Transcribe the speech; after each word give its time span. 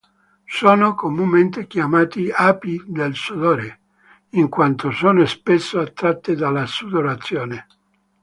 Sono 0.59 0.95
comunemente 0.95 1.67
chiamate 1.67 2.31
"api 2.31 2.83
del 2.87 3.13
sudore", 3.13 3.81
in 4.29 4.49
quanto 4.49 4.89
sono 4.89 5.23
spesso 5.27 5.79
attratte 5.79 6.33
dalla 6.35 6.65
sudorazione. 6.65 7.67